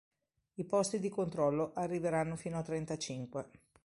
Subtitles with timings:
[0.55, 3.45] I posti di controllo arriveranno fino a trentacinque.